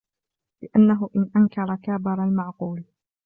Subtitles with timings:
[0.61, 2.83] لِأَنَّهُ إنْ أَنْكَرَ كَابَرَ الْمَعْقُولَ